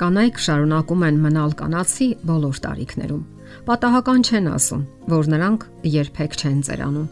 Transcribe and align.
Կանայք 0.00 0.38
շարունակում 0.40 1.02
են 1.04 1.16
մնալ 1.20 1.50
կանացի 1.60 2.06
բոլոր 2.24 2.58
տարիքներում։ 2.64 3.24
Պատահական 3.66 4.22
չեն 4.24 4.46
ասում, 4.48 4.84
որ 5.12 5.26
նրանք 5.34 5.66
երբեք 5.94 6.36
չեն 6.40 6.60
ծերանում։ 6.68 7.08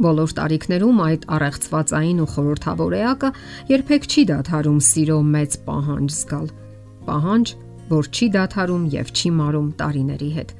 Բոլոր 0.00 0.32
տարիքներում 0.38 1.02
այդ 1.04 1.26
առեղծվածային 1.36 2.22
ու 2.24 2.28
խորթավոր 2.32 2.96
էակը 3.00 3.30
երբեք 3.74 4.08
չի 4.08 4.24
դադարում 4.30 4.80
սիրո 4.88 5.18
մեծ 5.36 5.58
պահանջ 5.68 6.14
զգալ։ 6.16 6.46
Պահանջ, 7.10 7.52
որ 7.92 8.08
չի 8.08 8.26
դադարում 8.40 8.84
եւ 8.96 9.12
չի 9.20 9.30
մարում 9.36 9.68
տարիների 9.84 10.30
հետ։ 10.40 10.54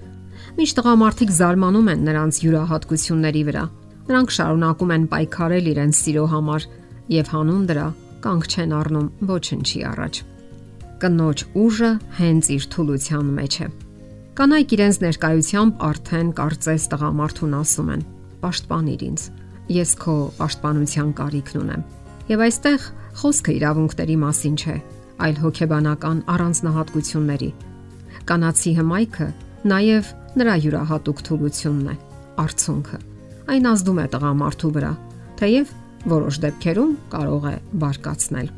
Միշտ 0.61 0.81
տղամարդիկ 0.81 1.33
զարմանում 1.41 1.91
են 1.95 2.05
նրանց 2.11 2.43
յուրահատկությունների 2.45 3.43
վրա։ 3.49 3.65
Նրանք 4.11 4.35
շարունակում 4.37 4.93
են 5.01 5.07
պայքարել 5.15 5.71
իրենց 5.73 6.03
սիրո 6.05 6.27
համար 6.35 6.69
եւ 7.17 7.33
հանուն 7.37 7.65
դրա 7.73 7.87
կանգ 8.27 8.51
չեն 8.51 8.77
առնում 8.81 9.09
ոչնչի 9.31 9.81
առաջ 9.95 10.27
կնոջ 11.01 11.45
ուժը 11.57 11.91
հենց 12.21 12.49
իր 12.57 12.65
թուլության 12.75 13.29
մեջ 13.41 13.55
է։ 13.65 13.67
Կանայք 14.41 14.73
իրենց 14.77 14.97
ներկայությամբ 15.05 15.83
արդեն 15.91 16.29
կարծես 16.39 16.85
տղամարդուն 16.93 17.57
ասում 17.61 17.89
են. 17.95 18.03
«Պաշտպանիր 18.41 19.03
ինձ։ 19.09 19.25
Ես 19.81 19.91
քո 20.01 20.15
պաշտպանության 20.39 21.11
կարիքն 21.21 21.61
ունեմ»։ 21.61 21.83
Եվ 22.31 22.45
այստեղ 22.47 22.87
խոսքը 23.21 23.53
իրավունքների 23.59 24.17
մասին 24.21 24.57
չէ, 24.61 24.77
այլ 25.21 25.37
հոգեբանական 25.45 26.23
առանձնահատկությունների։ 26.35 27.51
Կանացի 28.31 28.73
հմայքը 28.81 29.29
նաև 29.71 30.11
նրա 30.41 30.55
յուրահատուկ 30.65 31.23
թուլությունն 31.27 31.91
է, 31.91 31.95
արցունքը։ 32.45 32.99
Այն 33.51 33.71
ազդում 33.75 34.01
է 34.01 34.07
տղամարդու 34.15 34.73
վրա, 34.79 34.93
թեև 35.41 35.73
որոշ 36.15 36.41
դեպքերում 36.47 36.93
կարող 37.13 37.47
է 37.51 37.57
բարկացնել։ 37.83 38.53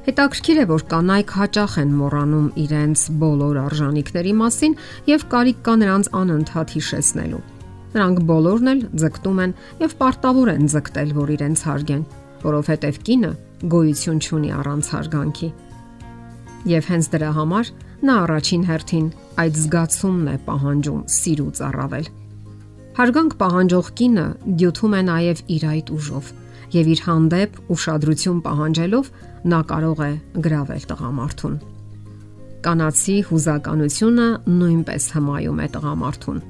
Հետաքրքիր 0.00 0.58
է, 0.62 0.64
որ 0.70 0.82
կանայք 0.88 1.32
հաճախ 1.36 1.72
են 1.82 1.90
մոռանում 1.92 2.44
իրենց 2.62 3.00
բոլոր 3.20 3.56
արժանինքների 3.60 4.30
մասին 4.38 4.76
եւ 5.10 5.24
կարիք 5.34 5.58
կա 5.66 5.74
նրանց 5.80 6.08
անընդհատ 6.20 6.72
հիշեցնելու։ 6.76 7.40
Նրանք 7.90 8.22
բոլորն 8.30 8.70
էլ 8.72 8.80
ձգտում 9.02 9.42
են 9.44 9.52
եւ 9.84 9.94
պարտավոր 10.00 10.52
են 10.54 10.70
ձգտել, 10.72 11.12
որ 11.20 11.32
իրենց 11.36 11.64
հարգեն, 11.68 12.04
որովհետեւ 12.46 13.00
կինը 13.10 13.32
գոյություն 13.74 14.20
չունի 14.24 14.50
առանց 14.56 14.90
հարգանքի։ 14.94 15.48
Եվ 16.70 16.90
հենց 16.90 17.10
դրա 17.12 17.30
համար 17.36 17.72
նա 18.00 18.14
առաջին 18.24 18.62
հերթին 18.70 19.08
այդ 19.44 19.58
զգացումն 19.60 20.30
է 20.30 20.36
պահանջում 20.48 21.00
սիրուց 21.20 21.60
առավել։ 21.68 22.06
Հարգանք 23.00 23.34
պահանջող 23.40 23.90
կինը 24.00 24.24
դյութում 24.60 24.94
է 24.96 25.02
նաև 25.10 25.42
իր 25.60 25.66
այդ 25.70 25.92
ուժով 26.00 26.32
եւ 26.74 26.90
իր 26.94 27.02
հանդեպ 27.06 27.58
ուշադրություն 27.74 28.40
պահանջելով 28.46 29.10
նա 29.50 29.60
կարող 29.70 30.00
է 30.06 30.10
գravel 30.44 30.86
տղամարդուն։ 30.90 31.54
Կանացի 32.60 33.16
հուզականությունը 33.30 34.26
նույնպես 34.60 35.04
հմայում 35.16 35.60
է 35.64 35.68
տղամարդուն։ 35.76 36.40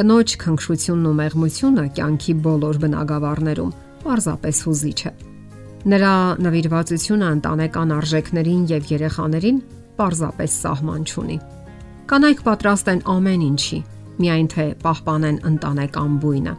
Կնոջ 0.00 0.34
քնքշությունն 0.40 1.06
ու 1.10 1.14
մեղմությունը 1.20 1.84
կյանքի 1.96 2.34
բոլոր 2.44 2.80
բնագավառներում 2.84 3.72
պարզապես 4.04 4.60
հուզիչ 4.66 5.00
է։ 5.10 5.12
Նրա 5.90 6.14
նվիրվածությունը 6.44 7.30
ընտանեկան 7.40 7.94
արժեքներին 7.96 8.62
եւ 8.70 8.90
երեխաներին 8.90 9.62
պարզապես 9.96 10.56
սահման 10.60 11.06
չունի։ 11.08 11.38
Կանայք 12.10 12.42
պատրաստ 12.46 12.90
են 12.92 13.00
ամեն 13.14 13.42
ինչի, 13.48 13.78
միայն 14.20 14.48
թե 14.54 14.66
պահպանեն 14.84 15.40
ընտանեկան 15.50 16.18
բույնը։ 16.20 16.54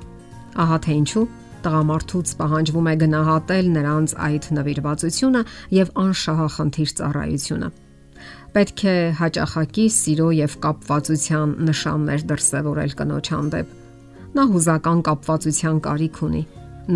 Ահա 0.62 0.78
թե 0.86 0.98
ինչու 1.02 1.26
Տղամարդուց 1.62 2.32
պահանջվում 2.40 2.88
է 2.92 2.94
գնահատել 3.02 3.68
նրանց 3.76 4.14
այդ 4.28 4.46
նվիրվածությունը 4.58 5.42
եւ 5.78 5.92
անշահախնդիր 6.04 6.94
ծառայությունը։ 7.00 7.70
Պետք 8.56 8.82
է 8.92 8.96
հաճախակի 9.20 9.86
սիրո 9.98 10.30
եւ 10.38 10.56
կապվածության 10.66 11.54
նշաններ 11.68 12.26
դրսևորել 12.32 12.96
կնոջ 13.02 13.30
հանդեպ։ 13.36 13.76
Նա 14.32 14.44
հուզական 14.52 15.04
կապվածության 15.08 15.78
կարիք 15.86 16.20
ունի, 16.28 16.42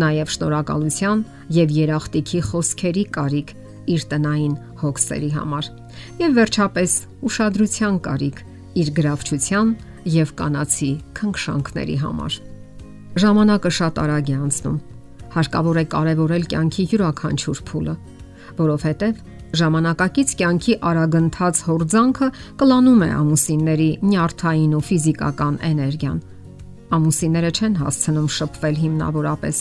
նաև 0.02 0.34
շնորհակալության 0.34 1.22
եւ 1.56 1.74
երախտիկի 1.76 2.42
խոսքերի 2.50 3.04
կարիք 3.16 3.54
իր 3.96 4.06
տնային 4.10 4.58
հոգսերի 4.82 5.30
համար։ 5.36 5.70
Եվ 6.24 6.36
վերջապես 6.40 6.98
ուշադրության 7.30 8.02
կարիք 8.10 8.42
իր 8.82 8.92
գրավչության 8.98 9.72
եւ 10.16 10.36
կանացի 10.42 10.92
քնքշանքների 11.20 11.98
համար։ 12.02 12.42
Ժամանակը 13.16 13.70
շատ 13.72 13.98
արագ 14.02 14.28
է 14.28 14.34
անցնում։ 14.44 14.76
Հարկավոր 15.36 15.78
է 15.80 15.84
կարևորել 15.92 16.42
կյանքի 16.52 16.84
յուրաքանչյուր 16.90 17.60
փուլը, 17.68 17.94
որովհետև 18.58 19.20
ժամանակակից 19.56 20.34
կյանքի 20.40 20.74
արագընթաց 20.90 21.60
հորձանքը 21.68 22.28
կլանում 22.60 23.04
է 23.06 23.08
ամուսինների 23.16 23.88
նյարդային 24.10 24.74
ու 24.76 24.82
ֆիզիկական 24.88 25.56
էներգիան։ 25.70 26.18
Ամուսինները 26.96 27.50
չեն 27.56 27.78
հասցնում 27.80 28.28
շփվել 28.36 28.76
հիմնավորապես, 28.84 29.56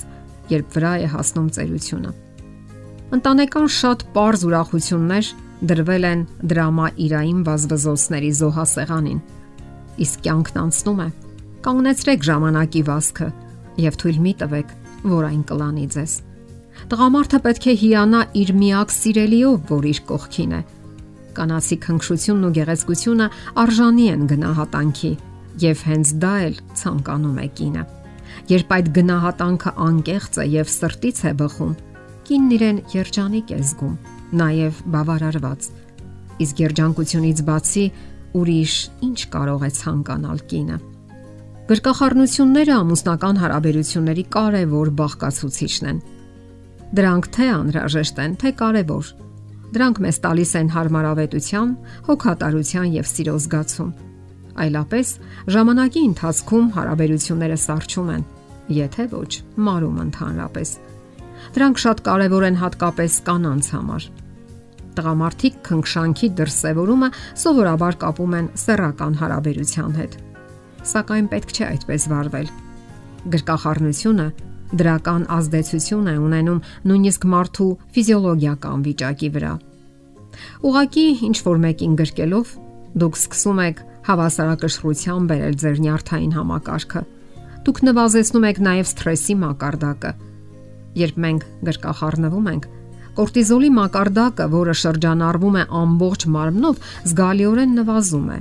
երբ 0.52 0.76
վրա 0.76 0.94
է 1.06 1.08
հասնում 1.16 1.48
ծերությունը։ 1.56 2.12
Ընտանեկան 3.16 3.68
շատ 3.80 4.06
པարզ 4.12 4.46
ուրախություններ 4.50 5.32
դրվել 5.72 6.06
են 6.12 6.28
դրամա 6.52 6.88
իրային 7.08 7.40
վազվզոցների 7.48 8.32
զոհասեղանին։ 8.36 9.20
Իսկ 10.06 10.24
կյանքն 10.28 10.62
անցնում 10.66 11.02
է։ 11.06 11.10
Կանգնեցրեք 11.66 12.26
ժամանակի 12.30 12.82
վազքը 12.86 13.28
եւ 13.82 14.00
թույլ 14.02 14.20
մի 14.26 14.34
տվեք, 14.42 14.74
որ 15.12 15.28
այն 15.30 15.44
կլանի 15.50 15.86
ձեզ։ 15.96 16.14
Տղամարդը 16.92 17.40
պետք 17.46 17.68
է 17.72 17.76
հիանա 17.82 18.22
իր 18.42 18.52
միակ 18.60 18.94
սիրելիով, 18.96 19.60
որ 19.72 19.88
իր 19.92 20.00
կողքին 20.10 20.56
է։ 20.56 20.62
Կանացի 21.36 21.78
քնքշությունն 21.86 22.48
ու 22.48 22.54
գեղեցկությունը 22.56 23.28
արժանի 23.64 24.06
են 24.16 24.26
գնահատանքի 24.32 25.12
եւ 25.66 25.84
հենց 25.90 26.12
դա 26.24 26.34
էլ 26.46 26.58
ցանկանում 26.82 27.40
է 27.44 27.48
կինը։ 27.60 27.84
Երբ 28.52 28.74
այդ 28.76 28.90
գնահատանքը 28.96 29.72
անկեղծ 29.86 30.40
է 30.44 30.46
եւ 30.56 30.72
սրտից 30.76 31.22
է 31.26 31.34
բխում, 31.42 31.74
կինն 32.26 32.56
իրեն 32.56 32.82
երջանիկ 32.96 33.54
է 33.56 33.60
զգում, 33.66 33.96
նաեւ 34.42 34.82
բավարարված։ 34.96 35.70
Իսկ 36.46 36.62
երջանկությունից 36.66 37.42
բացի 37.48 37.86
ուրիշ 38.36 38.76
ինչ 39.08 39.20
կարող 39.36 39.66
է 39.66 39.72
ցանկանալ 39.80 40.44
կինը։ 40.52 40.78
Գրկախառնությունները 41.66 42.74
ամուսնական 42.78 43.40
հարաբերությունների 43.42 44.24
կարևոր 44.36 44.90
բաղկացուցիչն 45.00 45.88
են։ 45.90 46.02
Դրանք 46.98 47.28
թե 47.34 47.46
անհրաժեշտ 47.54 48.20
են, 48.22 48.36
թե 48.44 48.50
կարևոր։ 48.60 49.08
Դրանք 49.74 50.02
մեզ 50.06 50.20
տալիս 50.26 50.52
են 50.60 50.70
հարմարավետության, 50.76 51.72
հոգատարության 52.06 52.92
եւ 52.94 53.10
սիրո 53.10 53.34
զգացում։ 53.46 53.90
Այլապես 54.66 55.14
ժամանակի 55.56 56.04
ընթացքում 56.10 56.68
հարաբերությունները 56.78 57.58
սարճում 57.66 58.14
են, 58.14 58.28
եթե 58.78 59.08
ոչ 59.16 59.32
մարում 59.66 59.98
ընդհանրապես։ 60.06 60.76
Դրանք 61.58 61.82
շատ 61.82 62.06
կարևոր 62.06 62.46
են 62.46 62.62
հատկապես 62.62 63.18
կանանց 63.26 63.72
համար։ 63.74 64.08
Տղամարդիկ 65.02 65.60
քնքշանքի 65.66 66.32
դրսևորումը 66.46 67.12
սովորաբար 67.42 68.00
կապում 68.06 68.40
են 68.40 68.54
սեռական 68.62 69.20
հարաբերության 69.26 70.00
հետ 70.06 70.22
սակայն 70.86 71.30
պետք 71.32 71.54
չէ 71.56 71.66
այդպես 71.66 72.04
վարվել։ 72.12 72.50
Գրկախառնությունը 73.34 74.28
դրական 74.76 75.26
ազդեցություն 75.34 76.10
է 76.12 76.16
ունենում 76.22 76.62
նույնիսկ 76.90 77.26
մարդու 77.32 77.70
ֆիզիոլոգիական 77.96 78.86
վիճակի 78.86 79.30
վրա։ 79.36 79.54
Ուղղակի 80.68 81.06
ինչ 81.30 81.38
որ 81.48 81.60
մեկին 81.66 81.98
գրկելով 82.02 82.54
դուք 83.02 83.20
սկսում 83.22 83.62
եք 83.66 83.84
հավասարակշռության 84.06 85.28
բերել 85.32 85.60
ձեր 85.66 85.78
նյարդային 85.86 86.34
համակարգը։ 86.36 87.04
Դուք 87.66 87.78
նվազեցնում 87.90 88.48
եք 88.50 88.60
նաև 88.66 88.90
սթրեսի 88.92 89.36
մակարդակը։ 89.42 90.12
Երբ 90.96 91.16
մենք 91.26 91.46
գրկախառնվում 91.70 92.50
ենք, 92.56 92.68
կորտիզոլի 93.16 93.72
մակարդակը, 93.80 94.46
որը 94.56 94.76
շրջանառվում 94.86 95.56
է 95.56 95.64
ամբողջ 95.82 96.28
մարմնով, 96.36 96.84
զգալիորեն 97.10 97.76
նվազում 97.80 98.30
է 98.36 98.40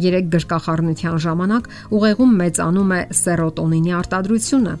Երեք 0.00 0.30
գրկախառնության 0.32 1.18
ժամանակ 1.24 1.66
ուղեղում 1.96 2.32
մեծանում 2.40 2.92
է 2.96 3.00
սերոտոնինի 3.20 3.92
արտադրությունը, 4.00 4.74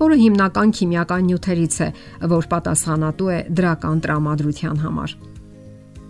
որը 0.00 0.16
հիմնական 0.20 0.74
քիմիական 0.76 1.22
նյութերից 1.30 1.76
է, 1.86 1.88
որ 2.32 2.48
պատասխանատու 2.52 3.30
է 3.32 3.38
դրական 3.56 4.02
տրամադրության 4.04 4.82
համար։ 4.84 5.14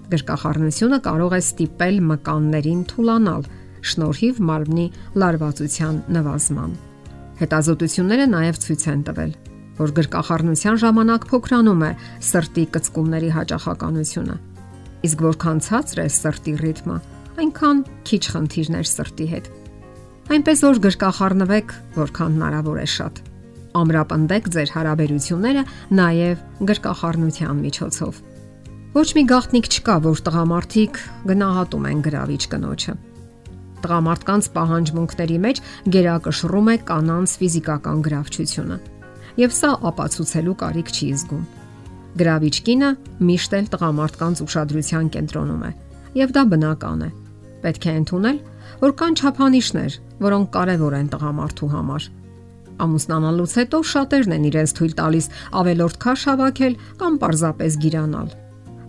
Գրկախառնությունը 0.07 0.99
կարող 1.07 1.37
է 1.37 1.41
ստիպել 1.47 1.97
մկաններին 2.11 2.83
թուլանալ 2.91 3.47
շնորհիվ 3.87 4.43
մարմնի 4.51 4.87
լարվածության 5.23 5.97
նվազման։ 6.17 6.77
Հետազոտությունները 7.37 8.27
նաև 8.33 8.61
ցույց 8.67 8.85
են 8.93 9.03
տվել, 9.07 9.33
որ 9.77 9.93
գրկախառնության 9.99 10.79
ժամանակ 10.83 11.27
փոքրանում 11.31 11.83
է 11.87 11.91
սրտի 12.31 12.65
կծկումների 12.77 13.31
հաճախականությունը։ 13.37 14.37
Իսկ 15.07 15.27
որքան 15.27 15.59
ցածր 15.67 16.01
է 16.03 16.07
սրտի 16.17 16.55
ռիթմը, 16.63 16.97
այնքան 17.37 17.81
քիչ 18.09 18.23
խնդիրներ 18.33 18.87
սրտի 18.91 19.27
հետ։ 19.33 19.49
Այնպես 20.37 20.63
որ 20.67 20.79
գրկախառնվեք, 20.87 21.75
որքան 21.97 22.37
հնարավոր 22.37 22.79
է 22.81 22.87
շատ։ 22.97 23.19
Ամրապնդեք 23.77 24.49
ձեր 24.57 24.71
հարաբերությունները 24.77 25.63
նաև 25.99 26.45
գրկախառնության 26.71 27.61
միջոցով։ 27.67 28.23
Ոչ 28.97 29.09
մի 29.13 29.23
գաղտնիք 29.29 29.67
չկա, 29.77 29.97
որ 30.07 30.23
տղամարդիկ 30.27 31.01
գնահատում 31.29 31.87
են 31.91 32.01
գրավիչ 32.07 32.43
կնոջը։ 32.57 32.95
Տղամարդկանց 33.85 34.49
պահանջմունքների 34.57 35.39
մեջ 35.45 35.61
գերակշռում 35.93 36.71
է 36.73 36.77
կանանց 36.89 37.35
ֆիզիկական 37.43 38.01
գրավչությունը։ 38.07 38.79
Եվ 39.37 39.53
սա 39.53 39.71
ապացուցելու 39.93 40.57
կարիք 40.65 40.95
չի 40.97 41.11
զգում։ 41.21 41.45
Գրավիչ 42.17 42.57
կինը 42.67 42.91
միշտ 43.29 43.57
էլ 43.61 43.71
տղամարդկանց 43.77 44.43
ուշադրության 44.47 45.13
կենտրոնում 45.13 45.65
է, 45.69 45.71
եւ 46.25 46.33
դա 46.33 46.43
բնական 46.57 47.05
է։ 47.05 47.11
Պետք 47.65 47.87
է 47.87 47.93
ընդունել, 48.01 48.39
որ 48.83 48.95
կան 49.01 49.17
չափանիշներ, 49.17 49.99
որոնք 50.27 50.49
կարևոր 50.57 50.97
են 50.97 51.11
տղամարդու 51.13 51.71
համար։ 51.73 52.09
Ամուսնանալուց 52.77 53.53
հետո 53.57 53.79
շատերն 53.91 54.35
են 54.37 54.47
իրենց 54.51 54.73
թույլ 54.77 54.95
տալիս 55.01 55.27
ավելորդ 55.61 55.99
քաշ 56.05 56.25
հավաքել 56.31 56.75
կամ 57.01 57.15
պարզապես 57.23 57.79
գիրանալ։ 57.85 58.29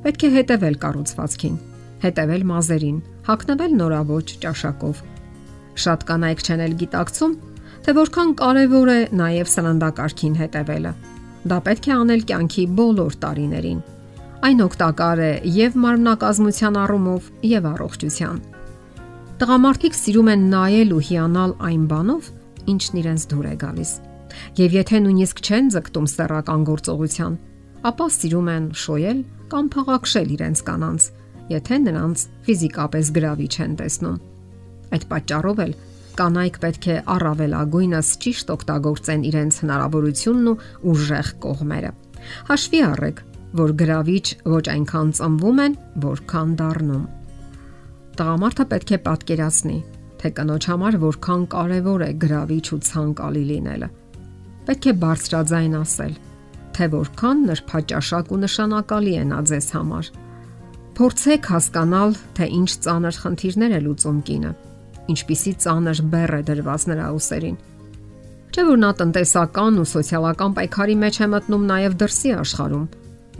Պետք 0.04 0.26
է 0.28 0.30
հետևել 0.38 0.76
կառուցվածքին, 0.84 1.56
հետևել 2.04 2.44
մազերին, 2.52 2.98
հակնվել 3.28 3.78
նորավոճ 3.82 4.34
ճաշակով։ 4.44 5.00
Շատ 5.88 6.04
կանայք 6.10 6.44
չեն 6.48 6.64
էլ 6.68 6.76
գիտակցում, 6.82 7.38
թե 7.88 7.96
որքան 7.98 8.34
կարևոր 8.42 8.92
է 8.92 9.00
նաև 9.22 9.52
սննդակարգին 9.54 10.36
հետևելը։ 10.42 10.94
Դա 11.48 11.58
պետք 11.68 11.88
է 11.88 11.94
անել 11.98 12.24
կյանքի 12.28 12.64
բոլոր 12.78 13.18
տարիներին։ 13.24 13.82
Այն 14.48 14.64
օգտակար 14.68 15.22
է 15.24 15.32
եւ 15.58 15.78
մարմնակազմության 15.88 16.80
առումով 16.84 17.30
եւ 17.48 17.68
առողջության։ 17.72 18.57
Տղամարդիկ 19.38 19.94
սիրում 19.94 20.30
են 20.32 20.46
նայել 20.50 20.94
ու 20.96 21.04
հիանալ 21.08 21.52
այն 21.68 21.82
բանով, 21.92 22.28
ինչն 22.74 22.96
իրենց 23.02 23.26
դուր 23.30 23.46
է 23.46 23.52
գալիս։ 23.62 23.90
Եվ 24.58 24.76
եթե 24.78 25.02
նույնիսկ 25.06 25.42
չեն 25.46 25.68
ձգտում 25.76 26.08
սեռական 26.10 26.64
գործողության, 26.66 27.36
ապա 27.86 28.08
սիրում 28.16 28.50
են 28.54 28.66
շոյել 28.82 29.20
կամ 29.52 29.70
փաղաքշել 29.76 30.32
իրենց 30.38 30.64
կանանց, 30.70 31.06
եթե 31.54 31.78
նրանց 31.86 32.24
ֆիզիկապես 32.48 33.12
գրավիչ 33.18 33.54
են 33.62 33.76
տեսնում։ 33.78 34.18
Այդ 34.98 35.06
պատճառով 35.14 35.62
էլ 35.68 35.76
կանայք 36.18 36.58
պետք 36.66 36.88
է 36.90 36.98
առավելագույնս 37.14 38.10
ճիշտ 38.26 38.54
օգտագործեն 38.58 39.28
իրենց 39.30 39.62
հնարավորությունն 39.62 40.50
ու 40.50 40.58
ուժեղ 40.98 41.30
կողմերը։ 41.46 41.94
Հաշվի 42.50 42.82
առեք, 42.90 43.22
որ 43.62 43.78
գրավիչ 43.86 44.26
ոչ 44.58 44.66
այնքան 44.74 45.14
ծնվում 45.22 45.64
են, 45.68 45.78
որքան 46.08 46.58
դառնում։ 46.58 47.06
Տղամարդը 48.18 48.66
պետք 48.72 48.92
է 48.96 48.98
պատկերացնի, 49.06 49.78
թե 50.18 50.30
կնոջ 50.38 50.66
համար 50.72 50.96
որքան 51.04 51.42
կարևոր 51.54 52.04
է 52.08 52.12
գրավիչ 52.24 52.66
ու 52.74 52.80
ցանկալի 52.88 53.44
լինելը։ 53.50 53.90
Պետք 54.68 54.88
է 54.90 54.94
բարձրաձայն 55.04 55.76
ասել, 55.78 56.16
թե 56.78 56.88
որքան 56.94 57.44
նրբաճաշակ 57.50 58.32
ու 58.34 58.40
նշանակալի 58.42 59.14
է 59.22 59.26
նա 59.32 59.42
ձեզ 59.52 59.68
համար։ 59.78 60.10
Փորձեք 60.98 61.50
հասկանալ, 61.54 62.18
թե 62.38 62.46
ինչ 62.58 62.70
ծանր 62.88 63.20
խնդիրներ 63.22 63.78
է 63.78 63.82
լուծում 63.86 64.20
կինը, 64.28 64.52
ինչպիսի 65.14 65.54
ծանր 65.68 66.02
բեռ 66.14 66.34
է 66.38 66.42
դրված 66.50 66.88
նրա 66.90 67.08
ուսերին։ 67.18 67.58
Չէ՞ 68.58 68.64
որ 68.66 68.82
նա 68.82 68.92
տնտեսական 68.98 69.78
ու 69.78 69.88
սոցիալական 69.94 70.58
պայքարի 70.58 70.98
մեջ 71.06 71.22
է 71.22 71.28
մտնում 71.38 71.70
նաև 71.70 71.98
դրսի 72.02 72.34
աշխարհում, 72.42 72.88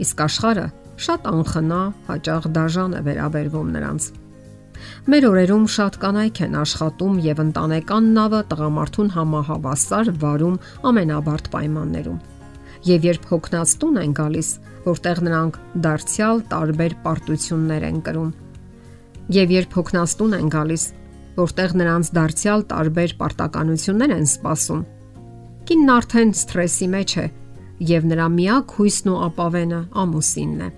իսկ 0.06 0.24
աշխարհը 0.28 0.66
շատ 1.02 1.28
անխնա, 1.34 1.82
հաճախ 2.08 2.48
դաժան 2.54 2.94
է 2.98 3.02
վերաբերվում 3.08 3.74
նրանց։ 3.74 4.10
Մեր 5.08 5.24
օրերում 5.24 5.62
շատ 5.72 5.94
կանայք 6.02 6.38
են 6.44 6.56
աշխատում 6.60 7.14
եւ 7.24 7.38
ընտանեկան 7.40 8.08
նավը 8.16 8.40
տղամարդուն 8.50 9.06
համահավասար 9.14 10.10
վարում 10.20 10.58
ամենաբարդ 10.90 11.48
պայմաններում։ 11.54 12.18
Եվ 12.88 13.06
երբ 13.08 13.24
հոգնած 13.30 13.72
տուն 13.80 13.96
են 14.02 14.12
գալիս, 14.18 14.50
որտեղ 14.84 15.22
նրանք 15.28 15.56
դարձյալ 15.88 16.44
տարբեր 16.52 16.98
պարտություններ 17.08 17.88
են 17.88 18.02
կրում։ 18.04 18.28
Եվ 19.38 19.56
երբ 19.56 19.80
հոգնած 19.80 20.16
տուն 20.20 20.36
են 20.42 20.52
գալիս, 20.58 20.84
որտեղ 21.40 21.76
նրանց 21.80 22.12
դարձյալ 22.20 22.68
տարբեր 22.76 23.18
պարտականություններ 23.24 24.16
են 24.18 24.28
սպասում։ 24.28 24.86
Կինն 25.72 25.92
արդեն 25.96 26.32
սթրեսի 26.36 26.92
մեջ 26.98 27.18
է 27.24 27.28
եւ 27.96 28.12
նրա 28.12 28.28
միակ 28.36 28.76
հույսն 28.76 29.08
ու 29.08 29.20
ապավենը 29.32 29.82
ամուսինն 30.04 30.64
է։ 30.68 30.72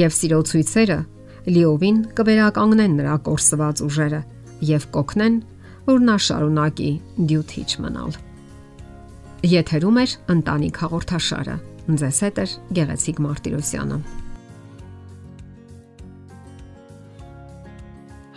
Եվ 0.00 0.14
սիրո 0.16 0.46
ցույցերը 0.48 1.02
լիովին 1.48 1.98
կվերականգնեն 2.18 2.96
նրա 3.00 3.16
կորսված 3.26 3.82
ուժերը 3.86 4.20
եւ 4.68 4.88
կօգնեն, 4.94 5.38
որ 5.88 6.02
նա 6.06 6.16
շարունակի 6.26 6.90
դյութիչ 7.32 7.70
մնալ։ 7.82 8.18
Եթերում 9.52 9.96
է 9.98 10.04
ընտանիք 10.36 10.82
հաղորդաշարը։ 10.82 11.54
Ձեզ 12.02 12.18
հետ 12.22 12.36
է 12.38 12.44
Գեղեցիկ 12.78 13.22
Մարտիրոսյանը։ 13.26 13.96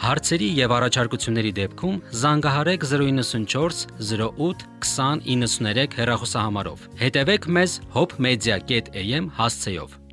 Հարցերի 0.06 0.48
եւ 0.60 0.74
առաջարկությունների 0.76 1.52
դեպքում 1.60 1.96
զանգահարեք 2.22 2.84
094 2.90 3.86
08 4.06 4.66
2093 4.86 5.98
հեռախոսահամարով։ 6.00 6.88
Հետևեք 7.02 7.48
մեզ 7.58 7.78
hopmedia.am 7.96 9.32
հասցեով։ 9.40 10.05